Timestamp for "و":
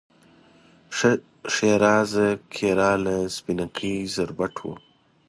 4.61-4.65